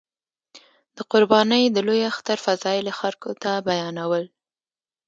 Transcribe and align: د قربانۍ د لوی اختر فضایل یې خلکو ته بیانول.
د 0.95 0.97
قربانۍ 1.11 1.63
د 1.71 1.77
لوی 1.87 2.01
اختر 2.11 2.37
فضایل 2.45 2.85
یې 2.89 2.95
خلکو 3.01 3.29
ته 3.41 3.51
بیانول. 3.67 4.25